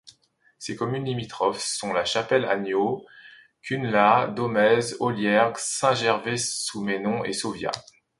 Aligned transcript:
Ses 0.57 0.75
communes 0.75 1.05
limitrophes 1.05 1.61
sont 1.61 1.93
La 1.93 2.03
Chapelle-Agnon, 2.05 3.05
Cunlhat, 3.61 4.29
Domaize, 4.29 4.97
Olliergues, 4.99 5.59
Saint-Gervais-sous-Meymont 5.59 7.23
et 7.23 7.33
Sauviat. 7.33 7.69